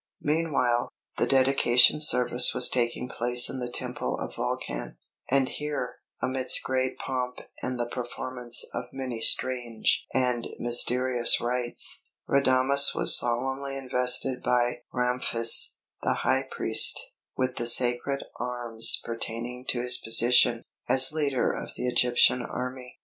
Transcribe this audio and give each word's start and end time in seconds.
Meanwhile, 0.23 0.89
the 1.17 1.27
dedication 1.27 1.99
service 2.01 2.55
was 2.55 2.69
taking 2.69 3.07
place 3.07 3.49
in 3.51 3.59
the 3.59 3.69
Temple 3.71 4.17
of 4.17 4.33
Vulcan; 4.35 4.97
and 5.29 5.47
here, 5.47 5.97
amidst 6.23 6.63
great 6.63 6.97
pomp 6.97 7.37
and 7.61 7.79
the 7.79 7.85
performance 7.85 8.65
of 8.73 8.85
many 8.91 9.19
strange 9.21 10.07
and 10.11 10.47
mysterious 10.57 11.39
rites, 11.39 12.01
Radames 12.27 12.95
was 12.95 13.15
solemnly 13.15 13.77
invested 13.77 14.41
by 14.41 14.79
Ramphis, 14.91 15.75
the 16.01 16.15
High 16.23 16.47
Priest, 16.49 16.99
with 17.37 17.57
the 17.57 17.67
sacred 17.67 18.23
arms 18.39 18.99
pertaining 19.05 19.65
to 19.69 19.81
his 19.83 19.97
position 19.99 20.63
as 20.89 21.11
leader 21.11 21.51
of 21.51 21.75
the 21.75 21.87
Egyptian 21.87 22.41
army. 22.41 22.97